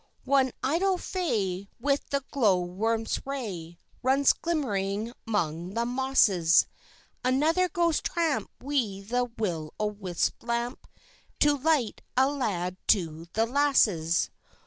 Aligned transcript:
One 0.25 0.51
idle 0.63 0.97
Fay, 0.97 1.69
with 1.79 2.09
the 2.09 2.23
glow 2.31 2.59
worm's 2.61 3.21
ray, 3.23 3.77
Runs 4.01 4.33
glimmering 4.33 5.13
'mong 5.27 5.75
the 5.75 5.85
mosses: 5.85 6.65
Another 7.23 7.69
goes 7.69 8.01
tramp 8.01 8.49
wi' 8.59 9.03
the 9.07 9.29
Will 9.37 9.71
o 9.79 9.85
wisps' 9.85 10.31
lamp, 10.43 10.87
To 11.41 11.55
light 11.55 12.01
a 12.17 12.27
lad 12.27 12.77
to 12.87 13.27
the 13.33 13.45
lasses. 13.45 14.31